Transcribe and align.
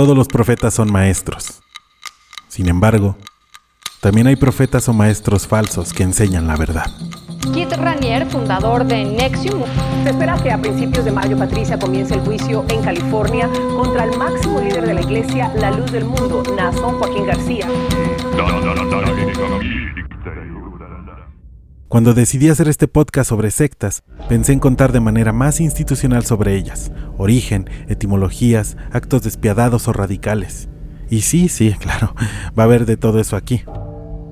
Todos 0.00 0.16
los 0.16 0.28
profetas 0.28 0.72
son 0.72 0.90
maestros. 0.90 1.60
Sin 2.48 2.70
embargo, 2.70 3.16
también 4.00 4.28
hay 4.28 4.36
profetas 4.36 4.88
o 4.88 4.94
maestros 4.94 5.46
falsos 5.46 5.92
que 5.92 6.02
enseñan 6.02 6.46
la 6.46 6.56
verdad. 6.56 6.86
Kit 7.52 7.70
Ranier, 7.72 8.24
fundador 8.24 8.86
de 8.86 9.04
Nexium. 9.04 9.62
Se 10.02 10.08
espera 10.08 10.42
que 10.42 10.50
a 10.50 10.56
principios 10.56 11.04
de 11.04 11.12
mayo, 11.12 11.36
Patricia, 11.36 11.78
comience 11.78 12.14
el 12.14 12.20
juicio 12.20 12.64
en 12.70 12.82
California 12.82 13.50
contra 13.76 14.04
el 14.04 14.16
máximo 14.16 14.62
líder 14.62 14.86
de 14.86 14.94
la 14.94 15.02
iglesia, 15.02 15.52
la 15.54 15.70
luz 15.70 15.92
del 15.92 16.06
mundo, 16.06 16.44
Nazón 16.56 16.98
Joaquín 16.98 17.26
García. 17.26 17.66
Cuando 21.90 22.14
decidí 22.14 22.48
hacer 22.48 22.68
este 22.68 22.86
podcast 22.86 23.28
sobre 23.28 23.50
sectas, 23.50 24.04
pensé 24.28 24.52
en 24.52 24.60
contar 24.60 24.92
de 24.92 25.00
manera 25.00 25.32
más 25.32 25.60
institucional 25.60 26.24
sobre 26.24 26.54
ellas, 26.54 26.92
origen, 27.18 27.68
etimologías, 27.88 28.76
actos 28.92 29.22
despiadados 29.22 29.88
o 29.88 29.92
radicales. 29.92 30.68
Y 31.10 31.22
sí, 31.22 31.48
sí, 31.48 31.72
claro, 31.80 32.14
va 32.56 32.62
a 32.62 32.66
haber 32.66 32.86
de 32.86 32.96
todo 32.96 33.18
eso 33.18 33.34
aquí. 33.34 33.64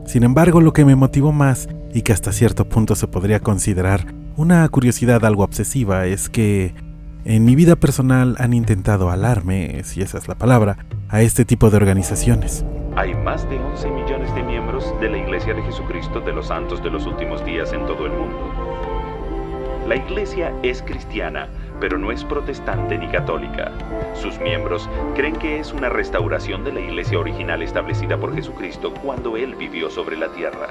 Sin 0.07 0.23
embargo, 0.23 0.61
lo 0.61 0.73
que 0.73 0.85
me 0.85 0.95
motivó 0.95 1.33
más, 1.33 1.69
y 1.93 2.03
que 2.03 2.13
hasta 2.13 2.31
cierto 2.31 2.69
punto 2.69 2.95
se 2.95 3.09
podría 3.09 3.41
considerar 3.41 4.15
una 4.37 4.69
curiosidad 4.69 5.25
algo 5.25 5.43
obsesiva, 5.43 6.07
es 6.07 6.29
que 6.29 6.77
en 7.25 7.45
mi 7.45 7.57
vida 7.57 7.75
personal 7.75 8.37
han 8.39 8.53
intentado 8.53 9.11
alarme, 9.11 9.83
si 9.83 10.01
esa 10.01 10.19
es 10.19 10.29
la 10.29 10.39
palabra, 10.39 10.87
a 11.09 11.23
este 11.23 11.45
tipo 11.45 11.71
de 11.71 11.79
organizaciones. 11.79 12.65
Hay 12.99 13.15
más 13.15 13.49
de 13.49 13.61
11 13.61 13.91
millones 13.93 14.35
de 14.35 14.43
miembros 14.43 14.93
de 15.01 15.09
la 15.09 15.19
Iglesia 15.19 15.55
de 15.55 15.63
Jesucristo 15.63 16.21
de 16.21 16.33
los 16.33 16.49
Santos 16.49 16.83
de 16.83 16.91
los 16.91 17.07
Últimos 17.07 17.45
Días 17.45 17.73
en 17.73 17.87
todo 17.87 18.07
el 18.07 18.11
mundo. 18.11 19.85
La 19.87 19.95
Iglesia 19.95 20.53
es 20.65 20.83
cristiana, 20.83 21.49
pero 21.79 21.97
no 21.97 22.11
es 22.11 22.25
protestante 22.25 22.99
ni 22.99 23.07
católica. 23.07 23.71
Sus 24.15 24.41
miembros 24.41 24.91
creen 25.15 25.37
que 25.37 25.61
es 25.61 25.73
una 25.73 25.89
restauración 25.89 26.65
de 26.65 26.73
la 26.73 26.81
Iglesia 26.81 27.21
original 27.21 27.63
establecida 27.63 28.19
por 28.19 28.35
Jesucristo 28.35 28.93
cuando 28.93 29.37
Él 29.37 29.55
vivió 29.55 29.91
sobre 29.91 30.17
la 30.17 30.33
tierra. 30.33 30.67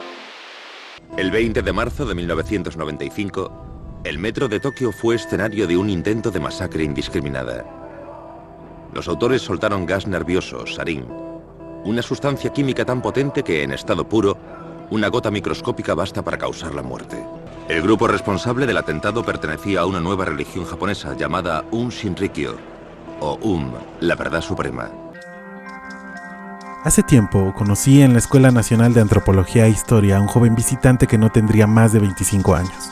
El 1.15 1.31
20 1.31 1.61
de 1.61 1.71
marzo 1.71 2.05
de 2.05 2.13
1955, 2.13 4.01
el 4.03 4.19
metro 4.19 4.49
de 4.49 4.59
Tokio 4.59 4.91
fue 4.91 5.15
escenario 5.15 5.65
de 5.65 5.77
un 5.77 5.89
intento 5.89 6.29
de 6.29 6.41
masacre 6.41 6.83
indiscriminada. 6.83 7.63
Los 8.93 9.07
autores 9.07 9.41
soltaron 9.41 9.85
gas 9.85 10.07
nervioso, 10.07 10.67
sarín, 10.67 11.05
una 11.87 12.01
sustancia 12.01 12.51
química 12.51 12.83
tan 12.83 13.01
potente 13.01 13.43
que 13.43 13.63
en 13.63 13.71
estado 13.71 14.07
puro, 14.07 14.37
una 14.89 15.07
gota 15.07 15.31
microscópica 15.31 15.95
basta 15.95 16.21
para 16.21 16.37
causar 16.37 16.75
la 16.75 16.83
muerte. 16.83 17.23
El 17.69 17.81
grupo 17.81 18.07
responsable 18.07 18.65
del 18.65 18.77
atentado 18.77 19.23
pertenecía 19.23 19.81
a 19.81 19.85
una 19.85 20.01
nueva 20.01 20.25
religión 20.25 20.65
japonesa 20.65 21.15
llamada 21.15 21.63
Un 21.71 21.89
Shinrikyo, 21.89 22.55
o 23.21 23.37
Um, 23.41 23.71
la 24.01 24.15
verdad 24.15 24.41
suprema. 24.41 24.89
Hace 26.83 27.03
tiempo 27.03 27.53
conocí 27.57 28.01
en 28.01 28.13
la 28.13 28.19
Escuela 28.19 28.51
Nacional 28.51 28.93
de 28.93 29.01
Antropología 29.01 29.65
e 29.65 29.69
Historia 29.69 30.17
a 30.17 30.21
un 30.21 30.27
joven 30.27 30.55
visitante 30.55 31.07
que 31.07 31.17
no 31.17 31.31
tendría 31.31 31.67
más 31.67 31.93
de 31.93 31.99
25 31.99 32.55
años. 32.55 32.91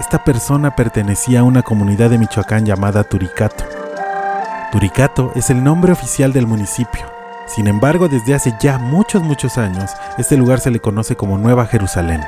Esta 0.00 0.24
persona 0.24 0.74
pertenecía 0.74 1.40
a 1.40 1.44
una 1.44 1.62
comunidad 1.62 2.10
de 2.10 2.18
Michoacán 2.18 2.66
llamada 2.66 3.04
Turicato. 3.04 3.64
Turicato 4.72 5.32
es 5.34 5.50
el 5.50 5.62
nombre 5.62 5.92
oficial 5.92 6.32
del 6.32 6.46
municipio. 6.46 7.13
Sin 7.46 7.66
embargo, 7.66 8.08
desde 8.08 8.34
hace 8.34 8.54
ya 8.60 8.78
muchos, 8.78 9.22
muchos 9.22 9.58
años, 9.58 9.90
este 10.18 10.36
lugar 10.36 10.60
se 10.60 10.70
le 10.70 10.80
conoce 10.80 11.16
como 11.16 11.38
Nueva 11.38 11.66
Jerusalén. 11.66 12.22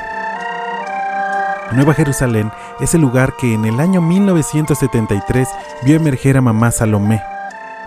Nueva 1.72 1.94
Jerusalén 1.94 2.52
es 2.80 2.94
el 2.94 3.00
lugar 3.00 3.34
que 3.36 3.54
en 3.54 3.64
el 3.64 3.80
año 3.80 4.00
1973 4.00 5.48
vio 5.82 5.96
emerger 5.96 6.36
a 6.36 6.40
mamá 6.40 6.70
Salomé, 6.70 7.22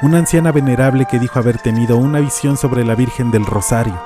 una 0.02 0.18
anciana 0.18 0.52
venerable 0.52 1.06
que 1.06 1.20
dijo 1.20 1.40
haber 1.40 1.60
tenido 1.60 1.98
una 1.98 2.20
visión 2.20 2.58
sobre 2.58 2.84
la 2.84 2.96
Virgen 2.96 3.32
del 3.32 3.46
Rosario. 3.46 4.00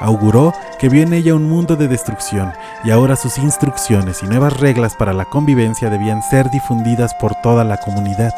Auguró 0.00 0.54
que 0.78 0.88
vio 0.88 1.02
en 1.02 1.12
ella 1.12 1.34
un 1.34 1.48
mundo 1.48 1.76
de 1.76 1.88
destrucción 1.88 2.52
y 2.84 2.90
ahora 2.90 3.16
sus 3.16 3.36
instrucciones 3.38 4.22
y 4.22 4.26
nuevas 4.26 4.58
reglas 4.58 4.94
para 4.94 5.12
la 5.12 5.24
convivencia 5.24 5.90
debían 5.90 6.22
ser 6.22 6.48
difundidas 6.50 7.14
por 7.14 7.34
toda 7.42 7.64
la 7.64 7.78
comunidad. 7.78 8.32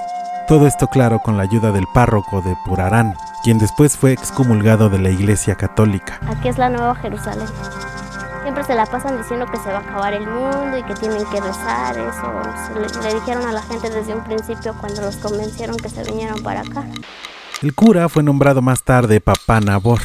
Todo 0.49 0.67
esto 0.67 0.89
claro 0.89 1.21
con 1.21 1.37
la 1.37 1.45
ayuda 1.45 1.71
del 1.71 1.87
párroco 1.95 2.43
de 2.43 2.57
Purarán, 2.65 3.15
quien 3.43 3.59
después 3.59 3.97
fue 3.97 4.13
excomulgado 4.13 4.89
de 4.89 4.99
la 4.99 5.11
Iglesia 5.11 5.57
Católica. 5.57 6.21
Aquí 6.27 6.49
es 6.49 6.59
la 6.59 6.69
Nueva 6.69 6.95
Jerusalén. 6.95 7.47
Siempre 8.43 8.65
se 8.65 8.75
la 8.75 8.87
pasan 8.87 9.19
diciendo 9.19 9.47
que 9.47 9.57
se 9.59 9.71
va 9.71 9.79
a 9.79 9.81
acabar 9.81 10.15
el 10.15 10.27
mundo 10.27 10.77
y 10.79 10.83
que 10.83 10.95
tienen 10.95 11.25
que 11.27 11.41
rezar, 11.41 11.97
eso 11.97 12.81
le, 12.81 13.09
le 13.09 13.15
dijeron 13.15 13.47
a 13.47 13.53
la 13.53 13.63
gente 13.63 13.89
desde 13.89 14.15
un 14.15 14.25
principio 14.25 14.75
cuando 14.81 15.03
los 15.03 15.17
convencieron 15.17 15.77
que 15.77 15.89
se 15.89 16.03
vinieran 16.03 16.43
para 16.43 16.61
acá. 16.61 16.85
El 17.63 17.75
cura 17.75 18.09
fue 18.09 18.25
nombrado 18.25 18.61
más 18.61 18.83
tarde 18.83 19.21
Papá 19.21 19.61
Nabor, 19.61 20.01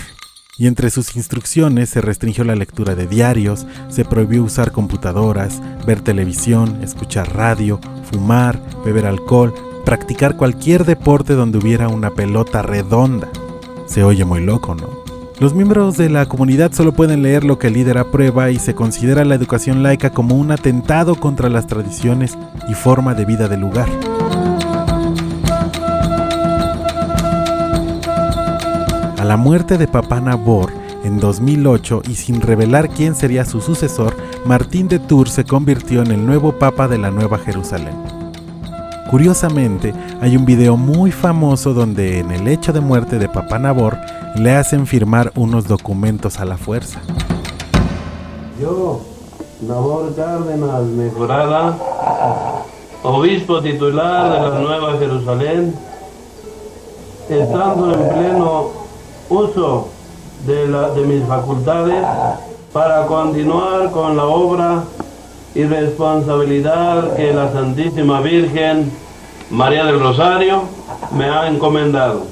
y 0.57 0.67
entre 0.67 0.89
sus 0.89 1.15
instrucciones 1.15 1.89
se 1.89 2.01
restringió 2.01 2.43
la 2.43 2.55
lectura 2.55 2.95
de 2.95 3.07
diarios, 3.07 3.65
se 3.89 4.05
prohibió 4.05 4.43
usar 4.43 4.71
computadoras, 4.71 5.61
ver 5.85 6.01
televisión, 6.01 6.83
escuchar 6.83 7.35
radio, 7.35 7.79
fumar, 8.11 8.59
beber 8.83 9.05
alcohol, 9.05 9.53
practicar 9.87 10.35
cualquier 10.35 10.83
deporte 10.83 11.33
donde 11.33 11.59
hubiera 11.59 11.87
una 11.87 12.09
pelota 12.09 12.61
redonda. 12.61 13.29
Se 13.85 14.03
oye 14.03 14.25
muy 14.25 14.41
loco, 14.41 14.75
¿no? 14.75 14.89
Los 15.39 15.53
miembros 15.53 15.95
de 15.95 16.09
la 16.09 16.25
comunidad 16.25 16.73
solo 16.73 16.91
pueden 16.91 17.23
leer 17.23 17.45
lo 17.45 17.57
que 17.57 17.67
el 17.67 17.75
líder 17.75 17.97
aprueba 17.97 18.51
y 18.51 18.59
se 18.59 18.75
considera 18.75 19.23
la 19.23 19.35
educación 19.35 19.83
laica 19.83 20.09
como 20.09 20.35
un 20.35 20.51
atentado 20.51 21.15
contra 21.15 21.47
las 21.47 21.67
tradiciones 21.67 22.37
y 22.67 22.73
forma 22.73 23.13
de 23.13 23.23
vida 23.23 23.47
del 23.47 23.61
lugar. 23.61 23.87
A 29.17 29.23
la 29.23 29.37
muerte 29.37 29.77
de 29.77 29.87
Papá 29.87 30.19
Nabor 30.19 30.73
en 31.05 31.17
2008 31.17 32.01
y 32.09 32.15
sin 32.15 32.41
revelar 32.41 32.89
quién 32.89 33.15
sería 33.15 33.45
su 33.45 33.61
sucesor, 33.61 34.17
Martín 34.45 34.89
de 34.89 34.99
Tours 34.99 35.31
se 35.31 35.45
convirtió 35.45 36.01
en 36.01 36.11
el 36.11 36.25
nuevo 36.25 36.51
Papa 36.59 36.89
de 36.89 36.97
la 36.97 37.09
Nueva 37.09 37.37
Jerusalén. 37.37 38.16
Curiosamente, 39.09 39.93
hay 40.19 40.35
un 40.35 40.43
video 40.43 40.75
muy 40.75 41.11
famoso 41.11 41.73
donde 41.73 42.19
en 42.19 42.31
el 42.31 42.45
hecho 42.47 42.73
de 42.73 42.81
muerte 42.81 43.17
de 43.17 43.29
Papá 43.29 43.57
Nabor 43.57 43.97
le 44.35 44.53
hacen 44.53 44.85
firmar 44.85 45.31
unos 45.35 45.65
documentos 45.65 46.39
a 46.39 46.45
la 46.45 46.57
fuerza. 46.57 46.99
Yo, 48.61 48.99
Nabor 49.61 50.13
Cárdenas 50.13 50.83
Mejorada, 50.83 51.77
obispo 53.01 53.61
titular 53.61 54.33
de 54.33 54.49
la 54.49 54.59
Nueva 54.59 54.97
Jerusalén, 54.97 55.73
estando 57.29 57.93
en 57.93 58.09
pleno 58.09 58.67
uso 59.29 59.87
de, 60.45 60.67
de 60.67 61.07
mis 61.07 61.25
facultades 61.25 62.03
para 62.73 63.05
continuar 63.05 63.89
con 63.91 64.17
la 64.17 64.25
obra 64.25 64.83
y 65.55 65.63
responsabilidad 65.63 67.15
que 67.15 67.33
la 67.33 67.51
Santísima 67.51 68.21
Virgen 68.21 68.91
María 69.49 69.85
del 69.85 69.99
Rosario 69.99 70.63
me 71.17 71.25
ha 71.25 71.47
encomendado. 71.47 72.25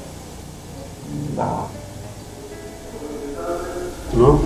¿No? 4.17 4.39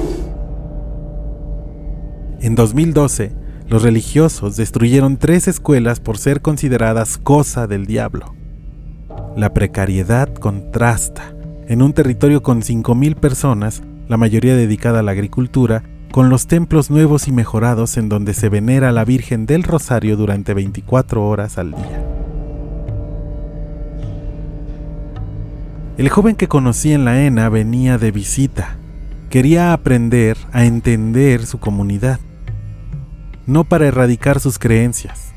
En 2.42 2.56
2012, 2.56 3.32
los 3.68 3.84
religiosos 3.84 4.56
destruyeron 4.56 5.18
tres 5.18 5.48
escuelas 5.48 6.00
por 6.00 6.18
ser 6.18 6.42
consideradas 6.42 7.18
cosa 7.18 7.68
del 7.68 7.86
diablo. 7.86 8.34
La 9.36 9.54
precariedad 9.54 10.34
contrasta 10.34 11.34
en 11.68 11.82
un 11.82 11.94
territorio 11.94 12.42
con 12.42 12.62
5.000 12.62 13.16
personas, 13.16 13.84
la 14.08 14.18
mayoría 14.18 14.56
dedicada 14.56 15.00
a 15.00 15.04
la 15.04 15.12
agricultura, 15.12 15.84
con 16.12 16.30
los 16.30 16.48
templos 16.48 16.90
nuevos 16.90 17.28
y 17.28 17.32
mejorados 17.32 17.98
en 17.98 18.10
donde 18.10 18.34
se 18.34 18.50
venera 18.50 18.92
la 18.92 19.06
Virgen 19.06 19.46
del 19.46 19.64
Rosario 19.64 20.18
durante 20.18 20.54
24 20.54 21.26
horas 21.26 21.58
al 21.58 21.72
día. 21.72 22.04
El 25.98 26.10
joven 26.10 26.36
que 26.36 26.48
conocí 26.48 26.94
en 26.94 27.06
la 27.06 27.22
ENA 27.24 27.50
venía 27.50 27.98
de 27.98 28.12
visita. 28.12 28.78
Quería 29.30 29.74
aprender 29.74 30.38
a 30.54 30.66
entender 30.66 31.46
su 31.46 31.60
comunidad. 31.60 32.20
No 33.46 33.64
para 33.66 33.88
erradicar 33.88 34.40
sus 34.40 34.58
creencias, 34.60 35.34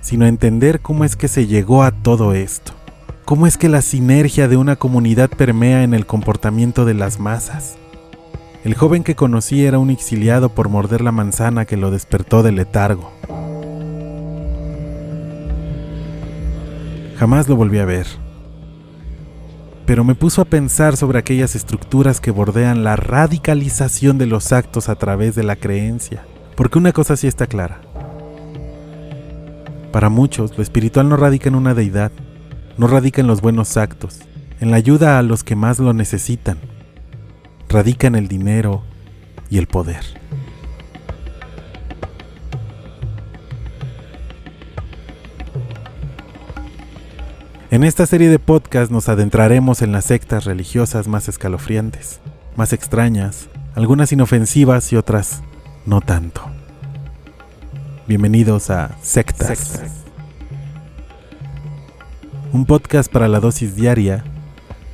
sino 0.00 0.26
entender 0.26 0.80
cómo 0.80 1.04
es 1.04 1.16
que 1.16 1.28
se 1.28 1.46
llegó 1.46 1.82
a 1.82 1.90
todo 1.90 2.32
esto. 2.32 2.72
Cómo 3.24 3.46
es 3.46 3.58
que 3.58 3.68
la 3.68 3.82
sinergia 3.82 4.48
de 4.48 4.56
una 4.56 4.76
comunidad 4.76 5.28
permea 5.28 5.82
en 5.82 5.94
el 5.94 6.06
comportamiento 6.06 6.84
de 6.84 6.94
las 6.94 7.20
masas. 7.20 7.76
El 8.66 8.74
joven 8.74 9.04
que 9.04 9.14
conocí 9.14 9.64
era 9.64 9.78
un 9.78 9.90
exiliado 9.90 10.48
por 10.48 10.68
morder 10.68 11.00
la 11.00 11.12
manzana 11.12 11.66
que 11.66 11.76
lo 11.76 11.92
despertó 11.92 12.42
del 12.42 12.56
letargo. 12.56 13.12
Jamás 17.16 17.48
lo 17.48 17.54
volví 17.54 17.78
a 17.78 17.84
ver. 17.84 18.08
Pero 19.86 20.02
me 20.02 20.16
puso 20.16 20.42
a 20.42 20.46
pensar 20.46 20.96
sobre 20.96 21.20
aquellas 21.20 21.54
estructuras 21.54 22.20
que 22.20 22.32
bordean 22.32 22.82
la 22.82 22.96
radicalización 22.96 24.18
de 24.18 24.26
los 24.26 24.50
actos 24.50 24.88
a 24.88 24.96
través 24.96 25.36
de 25.36 25.44
la 25.44 25.54
creencia. 25.54 26.24
Porque 26.56 26.78
una 26.78 26.90
cosa 26.90 27.16
sí 27.16 27.28
está 27.28 27.46
clara. 27.46 27.82
Para 29.92 30.08
muchos, 30.08 30.56
lo 30.56 30.64
espiritual 30.64 31.08
no 31.08 31.16
radica 31.16 31.48
en 31.48 31.54
una 31.54 31.74
deidad, 31.74 32.10
no 32.78 32.88
radica 32.88 33.20
en 33.20 33.28
los 33.28 33.42
buenos 33.42 33.76
actos, 33.76 34.18
en 34.58 34.72
la 34.72 34.76
ayuda 34.76 35.20
a 35.20 35.22
los 35.22 35.44
que 35.44 35.54
más 35.54 35.78
lo 35.78 35.92
necesitan, 35.92 36.58
radica 37.68 38.06
en 38.06 38.14
el 38.14 38.28
dinero 38.28 38.82
y 39.50 39.58
el 39.58 39.66
poder. 39.66 40.04
En 47.70 47.84
esta 47.84 48.06
serie 48.06 48.28
de 48.28 48.38
podcast 48.38 48.90
nos 48.90 49.08
adentraremos 49.08 49.82
en 49.82 49.92
las 49.92 50.06
sectas 50.06 50.44
religiosas 50.44 51.08
más 51.08 51.28
escalofriantes, 51.28 52.20
más 52.54 52.72
extrañas, 52.72 53.48
algunas 53.74 54.12
inofensivas 54.12 54.92
y 54.92 54.96
otras 54.96 55.42
no 55.84 56.00
tanto. 56.00 56.42
Bienvenidos 58.06 58.70
a 58.70 58.96
Sectas. 59.02 59.82
Un 62.52 62.64
podcast 62.64 63.12
para 63.12 63.28
la 63.28 63.40
dosis 63.40 63.74
diaria 63.74 64.24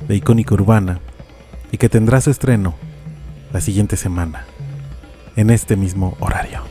de 0.07 0.15
Icónica 0.15 0.55
Urbana 0.55 0.99
y 1.73 1.77
que 1.79 1.89
tendrá 1.89 2.21
su 2.21 2.29
estreno 2.29 2.75
la 3.51 3.59
siguiente 3.59 3.97
semana, 3.97 4.45
en 5.35 5.49
este 5.49 5.75
mismo 5.75 6.15
horario. 6.19 6.61